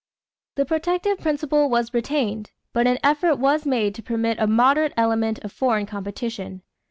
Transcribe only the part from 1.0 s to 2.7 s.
principle was retained,